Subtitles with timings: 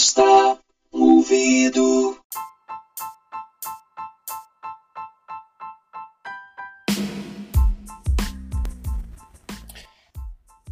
[0.00, 0.56] presta
[0.90, 2.16] ouvido.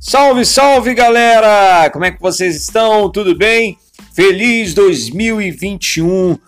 [0.01, 1.91] Salve, salve galera!
[1.91, 3.11] Como é que vocês estão?
[3.13, 3.77] Tudo bem?
[4.15, 6.39] Feliz 2021!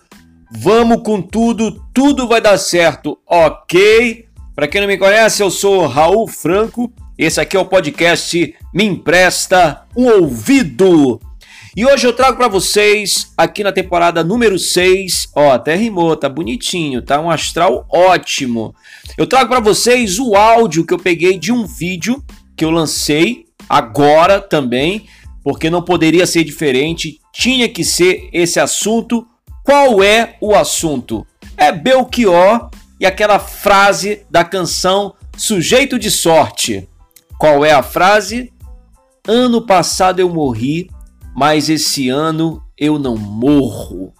[0.50, 4.26] Vamos com tudo, tudo vai dar certo, ok?
[4.54, 6.90] Para quem não me conhece, eu sou Raul Franco.
[7.18, 11.20] Esse aqui é o podcast Me Empresta um Ouvido.
[11.76, 16.28] E hoje eu trago para vocês, aqui na temporada número 6, ó, até rimou, tá
[16.28, 18.74] bonitinho, tá um astral ótimo.
[19.16, 22.24] Eu trago para vocês o áudio que eu peguei de um vídeo
[22.56, 25.06] que eu lancei agora também,
[25.44, 29.24] porque não poderia ser diferente, tinha que ser esse assunto.
[29.62, 31.24] Qual é o assunto?
[31.56, 32.68] É Belchior
[32.98, 36.88] e aquela frase da canção Sujeito de Sorte.
[37.38, 38.52] Qual é a frase?
[39.28, 40.90] Ano passado eu morri,
[41.34, 44.12] mas esse ano eu não morro.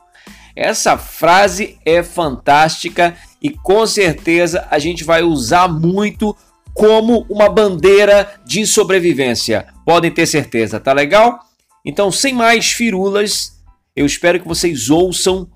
[0.55, 6.37] Essa frase é fantástica e com certeza a gente vai usar muito
[6.74, 9.66] como uma bandeira de sobrevivência.
[9.85, 11.40] Podem ter certeza, tá legal?
[11.85, 13.60] Então, sem mais firulas,
[13.96, 15.48] eu espero que vocês ouçam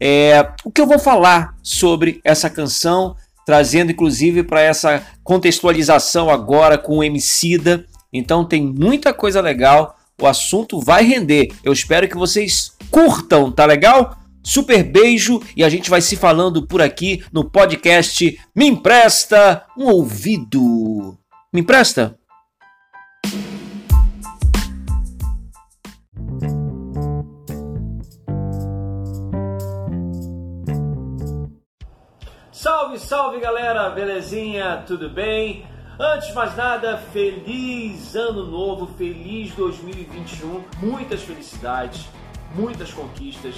[0.00, 3.16] é, o que eu vou falar sobre essa canção,
[3.46, 7.86] trazendo inclusive para essa contextualização agora com o Emicida.
[8.12, 11.48] Então tem muita coisa legal, o assunto vai render.
[11.62, 14.16] Eu espero que vocês curtam, tá legal?
[14.42, 19.86] Super beijo e a gente vai se falando por aqui no podcast Me Empresta um
[19.86, 21.18] Ouvido.
[21.52, 22.18] Me empresta?
[32.52, 34.84] Salve, salve galera, belezinha?
[34.86, 35.66] Tudo bem?
[35.98, 42.08] Antes de mais nada, feliz ano novo, feliz 2021, muitas felicidades,
[42.54, 43.54] muitas conquistas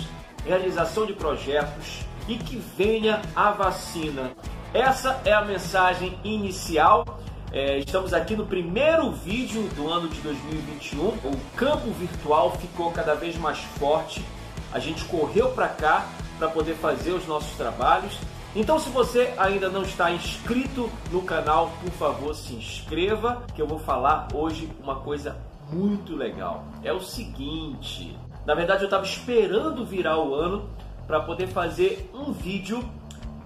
[0.47, 4.31] realização de projetos e que venha a vacina.
[4.73, 7.05] Essa é a mensagem inicial.
[7.52, 11.08] É, estamos aqui no primeiro vídeo do ano de 2021.
[11.08, 14.25] O campo virtual ficou cada vez mais forte.
[14.73, 16.07] A gente correu para cá
[16.39, 18.19] para poder fazer os nossos trabalhos.
[18.58, 23.67] Então, se você ainda não está inscrito no canal, por favor, se inscreva, que eu
[23.67, 25.36] vou falar hoje uma coisa
[25.70, 26.64] muito legal.
[26.83, 28.16] É o seguinte:
[28.46, 30.70] na verdade, eu estava esperando virar o ano
[31.06, 32.83] para poder fazer um vídeo,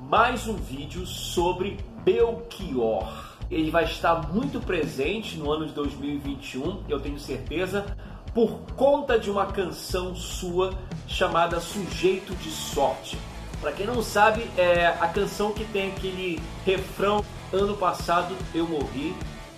[0.01, 3.37] mais um vídeo sobre Belchior.
[3.51, 7.97] Ele vai estar muito presente no ano de 2021, eu tenho certeza,
[8.33, 10.73] por conta de uma canção sua
[11.09, 13.19] chamada Sujeito de Sorte.
[13.61, 19.15] Para quem não sabe, é a canção que tem aquele refrão: Ano passado eu morri,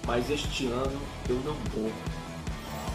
[0.07, 1.93] mas este ano eu não morro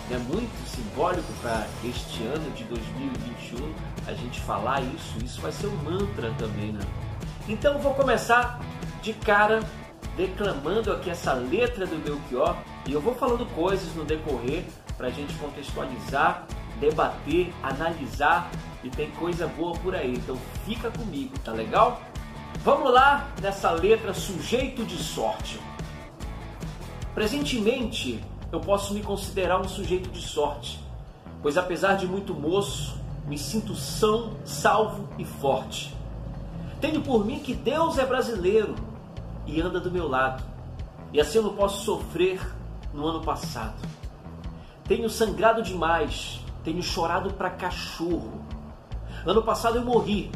[0.09, 3.73] é muito simbólico para este ano de 2021
[4.07, 5.17] a gente falar isso.
[5.23, 6.79] Isso vai ser um mantra também, né?
[7.47, 8.59] Então vou começar
[9.01, 9.59] de cara
[10.15, 14.63] declamando aqui essa letra do Belchior e eu vou falando coisas no decorrer
[14.97, 16.47] para a gente contextualizar,
[16.79, 18.49] debater, analisar
[18.83, 20.13] e tem coisa boa por aí.
[20.13, 22.01] Então fica comigo, tá legal?
[22.63, 25.59] Vamos lá nessa letra sujeito de sorte.
[27.13, 30.79] Presentemente eu posso me considerar um sujeito de sorte,
[31.41, 35.95] pois apesar de muito moço, me sinto são, salvo e forte.
[36.79, 38.75] Tenho por mim que Deus é brasileiro
[39.45, 40.43] e anda do meu lado,
[41.11, 42.39] e assim eu não posso sofrer
[42.93, 43.75] no ano passado.
[44.85, 48.41] Tenho sangrado demais, tenho chorado para cachorro.
[49.25, 50.29] Ano passado eu morri,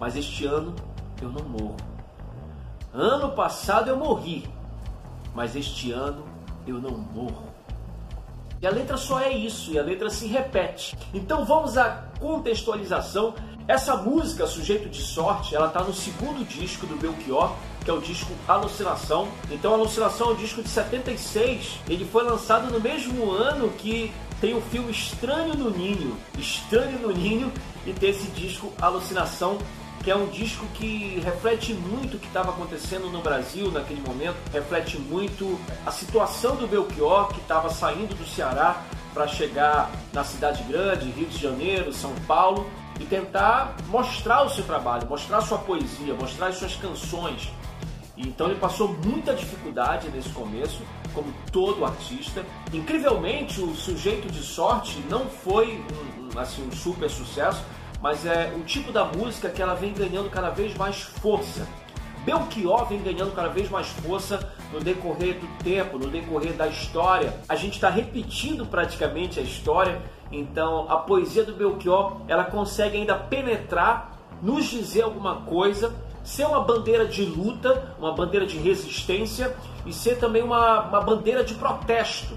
[0.00, 0.74] mas este ano
[1.20, 1.76] eu não morro.
[2.90, 4.48] Ano passado eu morri,
[5.34, 6.24] mas este ano
[6.66, 7.48] eu não morro.
[8.62, 10.96] E a letra só é isso, e a letra se repete.
[11.12, 13.34] Então vamos à contextualização.
[13.68, 17.52] Essa música, Sujeito de Sorte, ela está no segundo disco do Belchior,
[17.84, 19.28] que é o disco Alucinação.
[19.50, 24.10] Então Alucinação é um disco de 76, ele foi lançado no mesmo ano que
[24.40, 26.16] tem o filme Estranho no Ninho.
[26.38, 27.52] Estranho no Ninho
[27.86, 29.58] e tem esse disco Alucinação
[30.02, 34.36] que é um disco que reflete muito o que estava acontecendo no Brasil naquele momento,
[34.52, 40.62] reflete muito a situação do Belchior que estava saindo do Ceará para chegar na cidade
[40.62, 42.70] grande, Rio de Janeiro, São Paulo,
[43.00, 47.50] e tentar mostrar o seu trabalho, mostrar sua poesia, mostrar as suas canções.
[48.18, 50.82] Então ele passou muita dificuldade nesse começo,
[51.14, 52.44] como todo artista.
[52.72, 55.80] Incrivelmente, o sujeito de sorte não foi
[56.34, 57.62] um, assim, um super sucesso,
[58.02, 61.66] mas é o tipo da música que ela vem ganhando cada vez mais força.
[62.24, 67.32] Belchior vem ganhando cada vez mais força no decorrer do tempo, no decorrer da história.
[67.48, 73.14] A gente está repetindo praticamente a história Então, a poesia do Belchior, ela consegue ainda
[73.14, 74.12] penetrar,
[74.42, 75.94] nos dizer alguma coisa,
[76.28, 81.42] ser uma bandeira de luta, uma bandeira de resistência e ser também uma, uma bandeira
[81.42, 82.36] de protesto.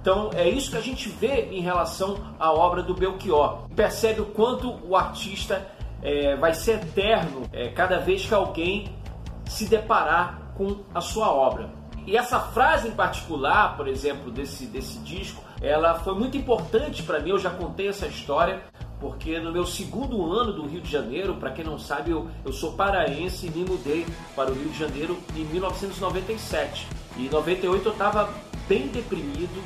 [0.00, 3.68] Então, é isso que a gente vê em relação à obra do Belchior.
[3.76, 5.66] Percebe o quanto o artista
[6.02, 8.96] é, vai ser eterno é, cada vez que alguém
[9.44, 11.68] se deparar com a sua obra.
[12.06, 17.20] E essa frase em particular, por exemplo, desse, desse disco, ela foi muito importante para
[17.20, 17.30] mim.
[17.30, 18.62] Eu já contei essa história,
[19.00, 22.52] porque no meu segundo ano do Rio de Janeiro, para quem não sabe, eu, eu
[22.52, 26.88] sou paraense e me mudei para o Rio de Janeiro em 1997.
[27.16, 28.32] E em 98 eu estava
[28.66, 29.62] bem deprimido,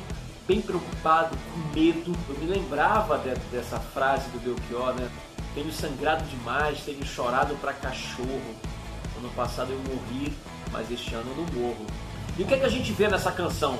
[0.47, 2.13] bem preocupado, com medo.
[2.27, 5.09] Eu me lembrava de, dessa frase do Belchior, né?
[5.55, 8.55] Tenho sangrado demais, tenho chorado para cachorro.
[9.17, 10.33] Ano passado eu morri,
[10.71, 11.85] mas este ano eu não morro.
[12.37, 13.77] E o que, é que a gente vê nessa canção?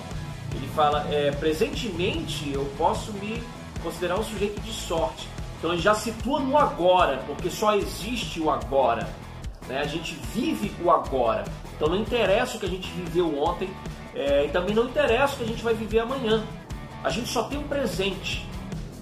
[0.54, 3.42] Ele fala, é, presentemente eu posso me
[3.82, 5.28] considerar um sujeito de sorte.
[5.62, 9.08] Então ele já situa no agora, porque só existe o agora.
[9.68, 9.80] Né?
[9.80, 11.44] A gente vive o agora.
[11.76, 13.70] Então não interessa o que a gente viveu ontem
[14.16, 16.44] é, e também não interessa o que a gente vai viver amanhã.
[17.04, 18.44] A gente só tem um presente.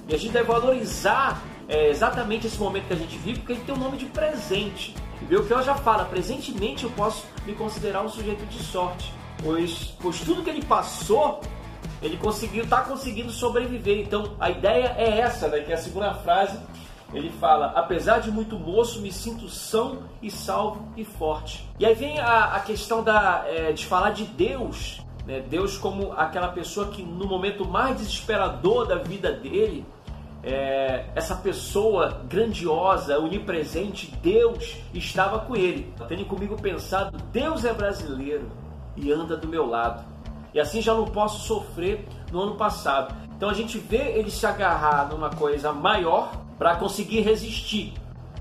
[0.09, 3.61] E a gente deve valorizar é, exatamente esse momento que a gente vive, porque ele
[3.61, 4.93] tem o nome de presente.
[5.21, 8.61] E ver o que ela já fala, presentemente eu posso me considerar um sujeito de
[8.61, 9.13] sorte
[9.43, 11.41] pois, pois tudo que ele passou,
[12.01, 13.99] ele conseguiu, está conseguindo sobreviver.
[13.99, 15.59] Então a ideia é essa, né?
[15.61, 16.57] Que é a segunda frase
[17.13, 21.67] ele fala: apesar de muito moço, me sinto são e salvo e forte.
[21.79, 25.39] E aí vem a, a questão da, é, de falar de Deus, né?
[25.41, 29.85] Deus como aquela pessoa que no momento mais desesperador da vida dele,
[30.43, 35.91] é, essa pessoa grandiosa, onipresente, Deus estava com ele.
[36.07, 38.47] Tenho comigo pensado: Deus é brasileiro
[38.95, 40.03] e anda do meu lado.
[40.53, 43.15] E assim já não posso sofrer no ano passado.
[43.35, 47.93] Então a gente vê ele se agarrar numa coisa maior para conseguir resistir.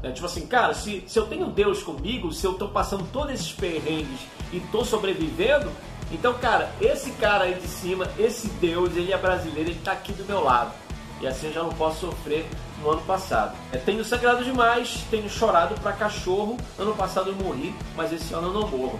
[0.02, 3.34] É, tipo assim, cara, se, se eu tenho Deus comigo, se eu estou passando todos
[3.34, 4.20] esses perrengues
[4.52, 5.70] e estou sobrevivendo,
[6.10, 10.12] então, cara, esse cara aí de cima, esse Deus, ele é brasileiro, ele está aqui
[10.12, 10.72] do meu lado.
[11.20, 12.48] E assim eu já não posso sofrer
[12.80, 13.56] no ano passado.
[13.72, 16.56] É, tenho sangrado demais, tenho chorado para cachorro.
[16.78, 18.98] Ano passado eu morri, mas esse ano eu não morro.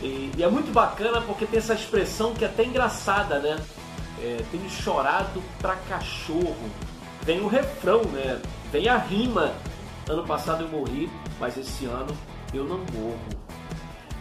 [0.00, 3.58] E, e, é muito bacana porque tem essa expressão que é até engraçada, né?
[4.20, 6.70] É, tenho chorado pra cachorro.
[7.22, 8.40] Vem o refrão, né?
[8.70, 9.52] Vem a rima.
[10.08, 12.16] Ano passado eu morri, mas esse ano
[12.54, 13.48] eu não morro.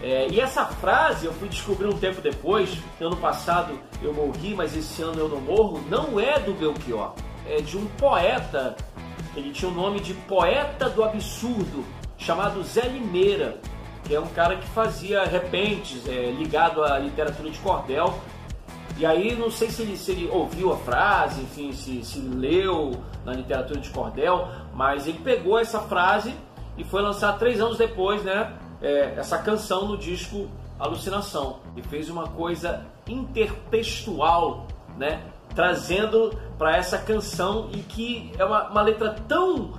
[0.01, 2.77] É, e essa frase eu fui descobrir um tempo depois.
[2.99, 5.83] Ano passado eu morri, mas esse ano eu não morro.
[5.89, 7.13] Não é do Belchior,
[7.47, 8.75] é de um poeta.
[9.35, 11.85] Ele tinha o nome de Poeta do Absurdo,
[12.17, 13.59] chamado Zé Limeira
[14.07, 18.17] que é um cara que fazia repentes é, ligado à literatura de cordel.
[18.97, 22.91] E aí não sei se ele, se ele ouviu a frase, enfim, se, se leu
[23.25, 26.33] na literatura de cordel, mas ele pegou essa frase
[26.77, 28.53] e foi lançar três anos depois, né?
[28.81, 30.47] É, essa canção no disco
[30.79, 35.21] Alucinação e fez uma coisa intertextual, né?
[35.55, 39.73] Trazendo para essa canção e que é uma, uma letra tão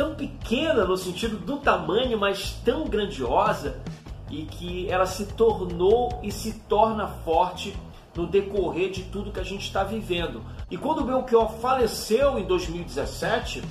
[0.00, 3.82] tão pequena no sentido do tamanho, mas tão grandiosa
[4.30, 7.76] e que ela se tornou e se torna forte
[8.16, 10.40] no decorrer de tudo que a gente está vivendo.
[10.70, 13.62] E quando o Belchior faleceu em 2017,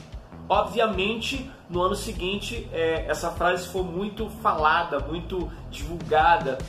[0.48, 6.60] obviamente no ano seguinte é, essa frase foi muito falada, muito divulgada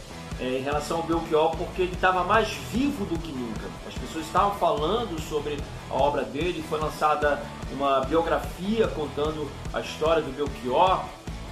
[0.41, 3.69] é, em relação ao Belchior, porque ele estava mais vivo do que nunca.
[3.87, 5.59] As pessoas estavam falando sobre
[5.91, 7.43] a obra dele, foi lançada
[7.73, 11.05] uma biografia contando a história do Belchior.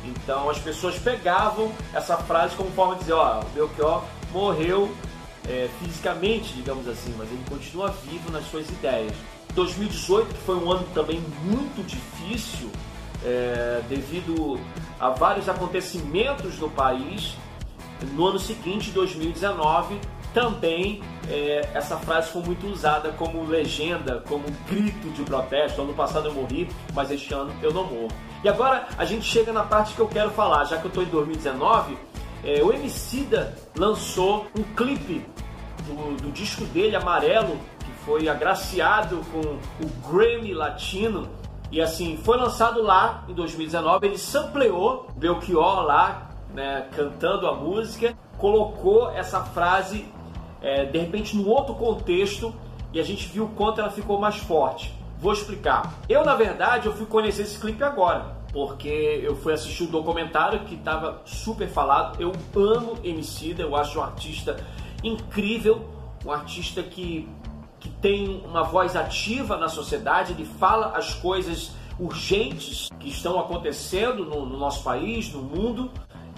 [0.04, 4.90] Então as pessoas pegavam essa frase como forma de dizer, ó, o Belchior morreu
[5.48, 9.12] é, fisicamente, digamos assim, mas ele continua vivo nas suas ideias.
[9.54, 12.70] 2018, que foi um ano também muito difícil,
[13.24, 14.60] é, devido
[15.00, 17.34] a vários acontecimentos no país,
[18.12, 19.98] no ano seguinte, 2019,
[20.32, 25.82] também é, essa frase foi muito usada como legenda, como grito de protesto.
[25.82, 28.08] Ano passado eu morri, mas este ano eu não morro.
[28.44, 31.02] E agora a gente chega na parte que eu quero falar, já que eu estou
[31.02, 31.96] em 2019.
[32.44, 35.24] É, o Emicida lançou um clipe
[35.86, 39.40] do, do disco dele, Amarelo, que foi agraciado com
[39.84, 41.28] o Grammy Latino.
[41.70, 48.16] E assim, foi lançado lá em 2019, ele sampleou Belchior lá, né, cantando a música,
[48.36, 50.06] colocou essa frase
[50.60, 52.54] é, de repente num outro contexto
[52.92, 54.94] e a gente viu o quanto ela ficou mais forte.
[55.18, 55.94] Vou explicar.
[56.08, 58.88] Eu, na verdade, eu fui conhecer esse clipe agora, porque
[59.22, 62.20] eu fui assistir um documentário que estava super falado.
[62.20, 64.56] Eu amo Emicida, eu acho um artista
[65.02, 65.88] incrível,
[66.24, 67.28] um artista que
[67.80, 74.24] que tem uma voz ativa na sociedade, ele fala as coisas urgentes que estão acontecendo
[74.24, 75.90] no, no nosso país, no mundo.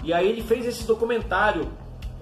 [0.03, 1.67] E aí ele fez esse documentário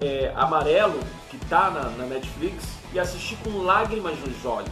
[0.00, 0.98] é, amarelo
[1.30, 4.70] que está na, na, Netflix e assisti com lágrimas nos olhos,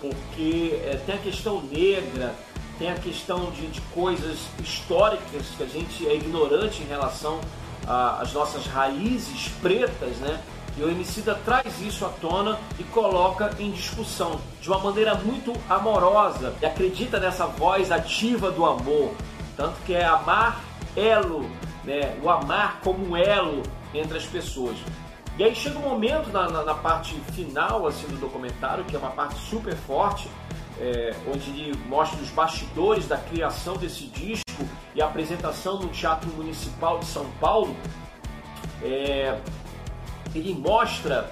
[0.00, 2.34] porque é, tem a questão negra,
[2.78, 7.40] tem a questão de, de, coisas históricas que a gente é ignorante em relação
[7.86, 10.40] às nossas raízes pretas, né?
[10.76, 15.52] E o Emicida traz isso à tona e coloca em discussão de uma maneira muito
[15.68, 16.52] amorosa.
[16.60, 19.12] E acredita nessa voz ativa do amor,
[19.56, 20.64] tanto que é amar
[20.96, 21.48] elo,
[21.84, 22.18] né?
[22.22, 23.62] O amar como um elo
[23.92, 24.76] entre as pessoas.
[25.38, 28.98] E aí chega um momento na, na, na parte final assim do documentário que é
[28.98, 30.28] uma parte super forte,
[30.80, 34.44] é, onde ele mostra os bastidores da criação desse disco
[34.94, 37.74] e a apresentação no Teatro Municipal de São Paulo.
[38.82, 39.38] É,
[40.34, 41.30] ele mostra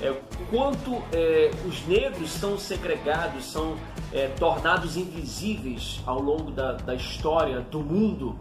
[0.00, 0.14] é,
[0.50, 3.76] quanto é, os negros são segregados, são
[4.12, 8.38] é, tornados invisíveis ao longo da, da, história do mundo.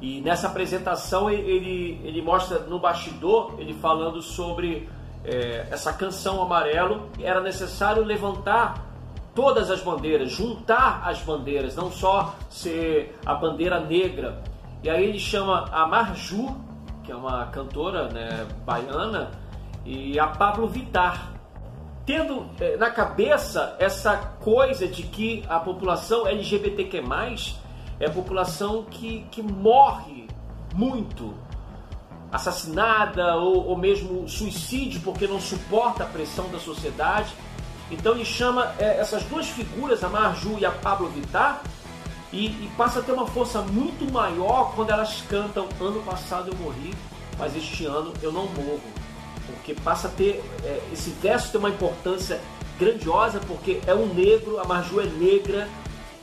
[0.00, 4.88] E nessa apresentação ele, ele mostra no bastidor, ele falando sobre
[5.24, 8.90] é, essa canção amarelo, era necessário levantar
[9.34, 14.42] todas as bandeiras, juntar as bandeiras, não só ser a bandeira negra.
[14.82, 16.56] E aí ele chama a Marju,
[17.04, 19.30] que é uma cantora né, baiana,
[19.84, 21.32] e a Pablo Vittar.
[22.06, 27.02] Tendo eh, na cabeça essa coisa de que a população LGBTQ+,
[28.00, 30.26] é a população que, que morre
[30.74, 31.34] muito,
[32.32, 37.32] assassinada ou, ou mesmo suicídio porque não suporta a pressão da sociedade.
[37.90, 41.60] Então ele chama eh, essas duas figuras, a Marju e a Pablo Vittar,
[42.32, 46.56] e, e, passa a ter uma força muito maior quando elas cantam Ano passado eu
[46.58, 46.94] morri,
[47.36, 48.80] mas este ano eu não morro.
[49.46, 50.40] Porque passa a ter.
[50.62, 52.40] É, esse verso tem uma importância
[52.78, 55.68] grandiosa, porque é um negro, a Marju é negra,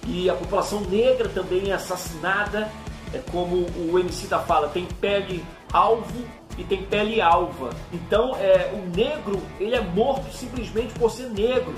[0.07, 2.71] e a população negra também é assassinada.
[3.13, 6.25] É como o MC da fala, tem pele alvo
[6.57, 7.69] e tem pele alva.
[7.93, 11.75] Então é, o negro ele é morto simplesmente por ser negro.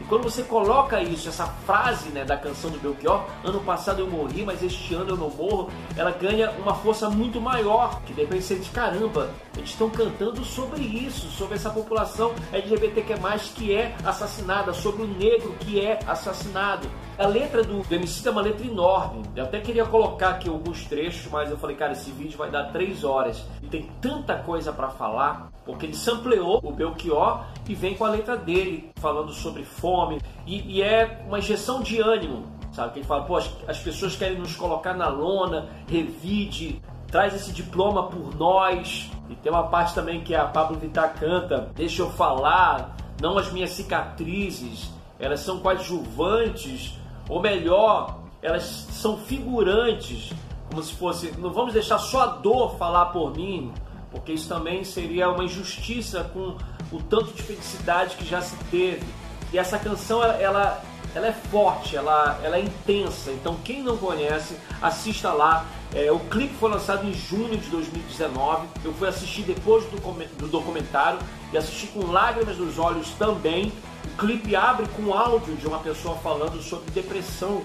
[0.00, 4.10] E quando você coloca isso, essa frase né, da canção do Belchior, ano passado eu
[4.10, 8.24] morri, mas este ano eu não morro, ela ganha uma força muito maior, que de
[8.24, 13.14] você diz, caramba, eles estão cantando sobre isso, sobre essa população LGBTQ+,
[13.54, 16.88] que é assassinada, sobre o negro que é assassinado.
[17.16, 19.22] A letra do, do MC é uma letra enorme.
[19.36, 22.72] Eu até queria colocar aqui alguns trechos, mas eu falei, cara, esse vídeo vai dar
[22.72, 23.46] três horas.
[23.62, 28.08] E tem tanta coisa para falar, porque ele sampleou o Belchior e vem com a
[28.08, 30.20] letra dele, falando sobre fome.
[30.44, 32.94] E, e é uma injeção de ânimo, sabe?
[32.94, 37.52] Que ele fala, pô, as, as pessoas querem nos colocar na lona, revide, traz esse
[37.52, 39.08] diploma por nós.
[39.30, 43.52] E tem uma parte também que a Pablo Vittar canta, deixa eu falar, não as
[43.52, 50.32] minhas cicatrizes, elas são coadjuvantes ou melhor, elas são figurantes,
[50.70, 53.72] como se fosse, não vamos deixar só a dor falar por mim,
[54.10, 56.56] porque isso também seria uma injustiça com
[56.94, 59.04] o tanto de felicidade que já se teve.
[59.52, 60.82] E essa canção ela,
[61.14, 63.30] ela, é forte, ela, ela é intensa.
[63.32, 65.64] Então quem não conhece, assista lá.
[65.94, 68.66] É, o clipe foi lançado em junho de 2019.
[68.84, 69.98] Eu fui assistir depois do,
[70.36, 71.18] do documentário
[71.52, 73.72] e assisti com lágrimas nos olhos também.
[74.04, 77.62] O clipe abre com áudio de uma pessoa falando sobre depressão.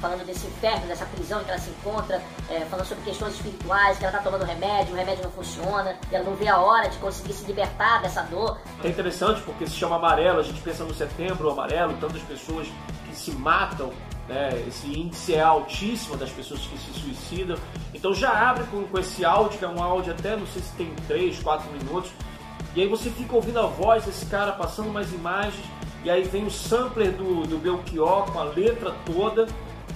[0.00, 3.98] Falando desse inferno, dessa prisão em que ela se encontra, é, falando sobre questões espirituais,
[3.98, 6.88] que ela está tomando remédio, o remédio não funciona, e ela não vê a hora
[6.88, 8.58] de conseguir se libertar dessa dor.
[8.82, 12.66] É interessante porque se chama amarelo, a gente pensa no setembro amarelo, tantas pessoas
[13.06, 13.92] que se matam
[14.30, 14.64] né?
[14.68, 17.58] esse índice é altíssimo das pessoas que se suicidam.
[17.92, 20.72] Então já abre com, com, esse áudio, que é um áudio até, não sei se
[20.74, 22.12] tem 3, 4 minutos,
[22.74, 25.64] e aí você fica ouvindo a voz desse cara passando umas imagens
[26.02, 29.46] e aí vem o sampler do, do Belchior com a letra toda,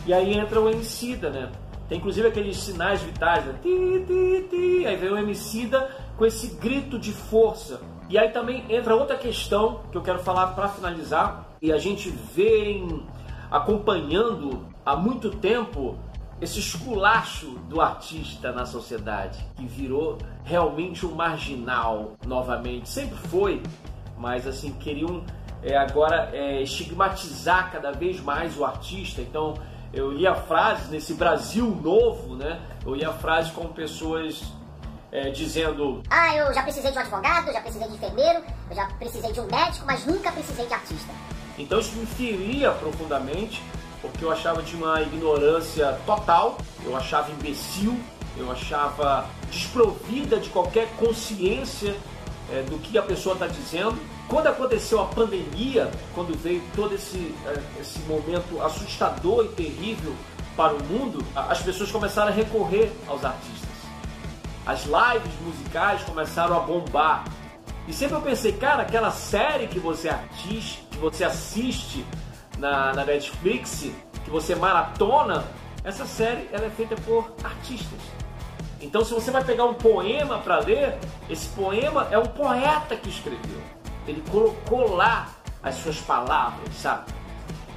[0.06, 1.50] e aí entra o Emicida, né?
[1.88, 3.54] Tem inclusive aqueles sinais vitais, né?
[3.62, 4.86] Ti, ti, ti.
[4.86, 7.80] Aí vem o Emicida com esse grito de força.
[8.10, 12.10] E aí também entra outra questão que eu quero falar para finalizar, e a gente
[12.10, 13.02] vem
[13.50, 15.96] acompanhando há muito tempo
[16.40, 22.88] esse esculacho do artista na sociedade, que virou realmente um marginal novamente.
[22.88, 23.62] Sempre foi,
[24.18, 25.24] mas assim, queriam
[25.62, 29.22] é, agora é, estigmatizar cada vez mais o artista.
[29.22, 29.54] Então
[29.92, 32.60] eu lia frases nesse Brasil novo, né?
[32.84, 34.42] Eu lia frases com pessoas
[35.10, 38.86] é, dizendo: Ah, eu já precisei de um advogado, já precisei de enfermeiro, eu já
[38.98, 41.12] precisei de um médico, mas nunca precisei de artista.
[41.56, 43.62] Então isso me feria profundamente,
[44.10, 47.98] porque eu achava de uma ignorância total, eu achava imbecil,
[48.36, 51.94] eu achava desprovida de qualquer consciência
[52.52, 53.98] é, do que a pessoa está dizendo.
[54.28, 60.14] quando aconteceu a pandemia, quando veio todo esse, eh, esse momento assustador e terrível
[60.56, 63.68] para o mundo, as pessoas começaram a recorrer aos artistas.
[64.66, 67.24] As lives musicais começaram a bombar.
[67.86, 70.10] E sempre eu pensei, cara, aquela série que você
[70.90, 72.04] que você assiste
[72.58, 73.90] na, na Netflix,
[74.24, 75.44] que você maratona,
[75.82, 77.98] essa série ela é feita por artistas.
[78.80, 83.08] Então, se você vai pegar um poema para ler, esse poema é um poeta que
[83.08, 83.60] escreveu.
[84.06, 85.28] Ele colocou lá
[85.62, 87.12] as suas palavras, sabe?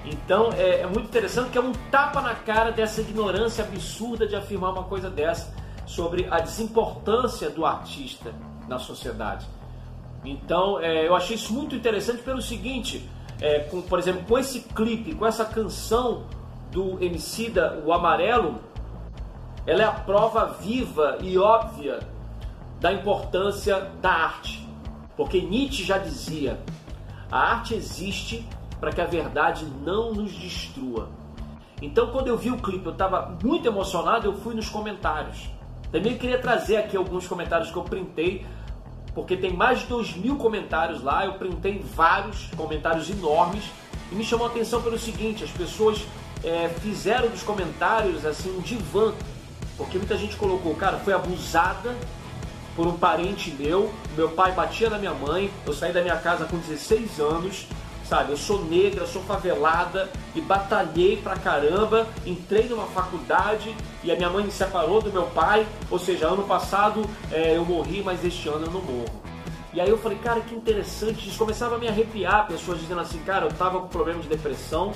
[0.05, 4.35] Então é, é, muito interessante que é um tapa na cara dessa ignorância absurda de
[4.35, 5.53] afirmar uma coisa dessa
[5.85, 8.33] sobre a desimportância do artista
[8.67, 9.45] na sociedade.
[10.23, 13.09] Então é, eu achei isso muito interessante pelo seguinte,
[13.41, 16.25] é, com, por exemplo, com esse clipe, com essa canção
[16.71, 18.59] do Emicida, o Amarelo,
[19.65, 21.99] ela é a prova viva e óbvia
[22.79, 24.67] da importância da arte.
[25.15, 26.59] Porque Nietzsche já dizia:
[27.31, 28.47] a arte existe
[28.79, 31.09] para que a verdade não nos destrua.
[31.81, 35.49] Então, quando eu vi o clipe, eu estava muito emocionado, eu fui nos comentários.
[35.91, 38.45] Também queria trazer aqui alguns comentários que eu printei,
[39.17, 43.63] porque tem mais de 2 mil comentários lá, eu printei vários comentários enormes,
[44.11, 46.05] e me chamou a atenção pelo seguinte, as pessoas
[46.43, 49.11] é, fizeram dos comentários assim um divã,
[49.75, 51.95] porque muita gente colocou, cara, foi abusada
[52.75, 53.91] por um parente meu.
[54.15, 55.49] Meu pai batia na minha mãe.
[55.65, 57.65] Eu saí da minha casa com 16 anos,
[58.07, 58.31] sabe?
[58.31, 62.07] Eu sou negra, sou favelada e batalhei pra caramba.
[62.25, 65.65] Entrei numa faculdade e a minha mãe me separou do meu pai.
[65.89, 69.21] Ou seja, ano passado é, eu morri, mas este ano eu não morro.
[69.73, 71.27] E aí eu falei, cara, que interessante.
[71.27, 72.47] Isso começava a me arrepiar.
[72.47, 74.93] Pessoas dizendo assim, cara, eu tava com problema de depressão,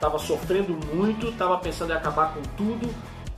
[0.00, 2.88] tava sofrendo muito, tava pensando em acabar com tudo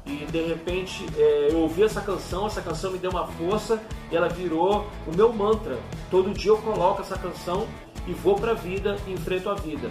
[0.08, 3.78] e de repente é, eu ouvi essa canção, essa canção me deu uma força
[4.10, 5.78] e ela virou o meu mantra.
[6.10, 7.66] Todo dia eu coloco essa canção
[8.08, 9.90] e vou para a vida e enfrento a vida.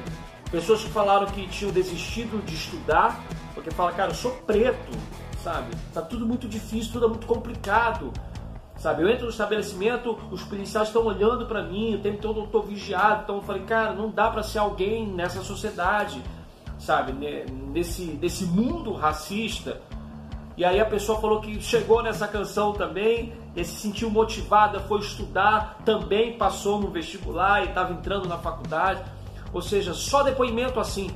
[0.49, 4.97] Pessoas que falaram que tinham desistido de estudar, porque fala, cara, eu sou preto,
[5.43, 5.75] sabe?
[5.93, 8.11] Tá tudo muito difícil, tudo é muito complicado.
[8.77, 12.47] Sabe, eu entro no estabelecimento, os policiais estão olhando para mim, o tempo todo eu
[12.47, 16.21] tô vigiado, então eu falei, cara, não dá para ser alguém nessa sociedade,
[16.77, 17.11] sabe,
[17.73, 19.81] nesse, nesse mundo racista,
[20.57, 24.99] e aí a pessoa falou que chegou nessa canção também, e se sentiu motivada, foi
[24.99, 29.03] estudar, também passou no vestibular e estava entrando na faculdade.
[29.53, 31.11] Ou seja, só depoimento assim.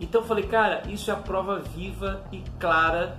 [0.00, 3.18] Então eu falei, cara, isso é a prova viva e clara,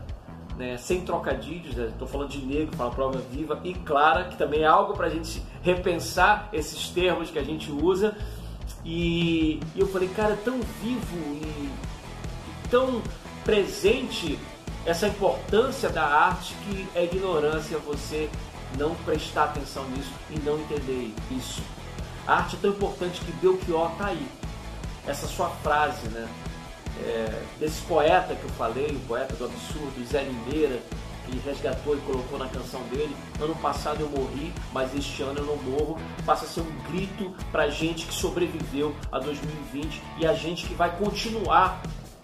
[0.58, 4.62] né, sem trocadilhos, estou né, falando de negro, fala prova viva e clara, que também
[4.62, 8.18] é algo para a gente repensar esses termos que a gente usa.
[8.84, 11.70] E, e eu falei, cara, tão vivo e
[12.70, 13.02] tão
[13.44, 14.40] presente
[14.90, 18.28] essa importância da arte que é ignorância você
[18.76, 21.62] não prestar atenção nisso e não entender isso.
[22.26, 24.28] A arte é tão importante que Belchior está aí.
[25.06, 26.28] Essa sua frase, né?
[27.02, 30.80] É, desse poeta que eu falei, o poeta do absurdo, Zé Limeira,
[31.26, 33.16] que resgatou e colocou na canção dele.
[33.40, 36.00] Ano passado eu morri, mas este ano eu não morro.
[36.26, 40.74] Passa a ser um grito para gente que sobreviveu a 2020 e a gente que
[40.74, 41.80] vai continuar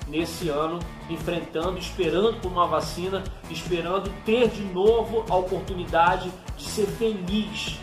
[0.08, 6.86] nesse ano, enfrentando, esperando por uma vacina, esperando ter de novo a oportunidade de ser
[6.88, 7.80] feliz,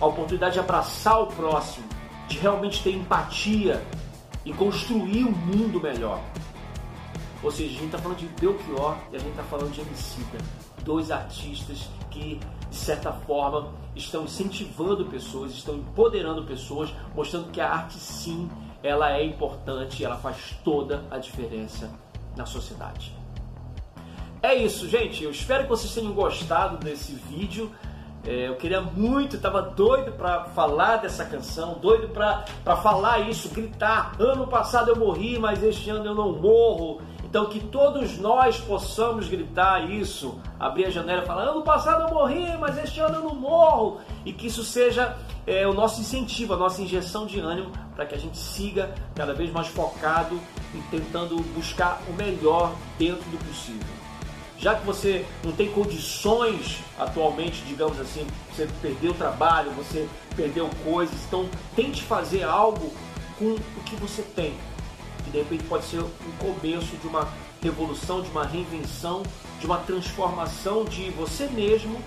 [0.00, 1.86] a oportunidade de abraçar o próximo,
[2.28, 3.84] de realmente ter empatia
[4.44, 6.20] e construir um mundo melhor.
[7.42, 10.38] Ou seja, a gente está falando de Belchior e a gente está falando de Emicida,
[10.82, 17.70] dois artistas que, de certa forma, estão incentivando pessoas, estão empoderando pessoas, mostrando que a
[17.70, 18.48] arte sim
[18.84, 21.90] ela é importante, ela faz toda a diferença
[22.36, 23.16] na sociedade.
[24.42, 25.24] É isso, gente.
[25.24, 27.74] Eu espero que vocês tenham gostado desse vídeo.
[28.26, 34.12] É, eu queria muito, estava doido para falar dessa canção, doido para falar isso, gritar.
[34.18, 37.02] Ano passado eu morri, mas este ano eu não morro.
[37.22, 42.14] Então que todos nós possamos gritar isso, abrir a janela e falar: ano passado eu
[42.14, 44.00] morri, mas este ano eu não morro.
[44.24, 48.14] E que isso seja é, o nosso incentivo, a nossa injeção de ânimo para que
[48.14, 50.40] a gente siga cada vez mais focado
[50.74, 54.03] e tentando buscar o melhor dentro do possível.
[54.58, 61.16] Já que você não tem condições atualmente, digamos assim, você perdeu trabalho, você perdeu coisas,
[61.26, 62.92] então tente fazer algo
[63.38, 64.54] com o que você tem
[65.24, 67.28] que de repente pode ser um começo de uma
[67.62, 69.22] revolução, de uma reinvenção,
[69.58, 72.00] de uma transformação de você mesmo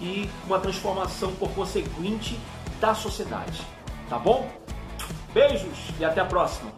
[0.00, 2.38] e uma transformação por conseguinte
[2.80, 3.62] da sociedade.
[4.08, 4.50] Tá bom?
[5.32, 6.77] Beijos e até a próxima!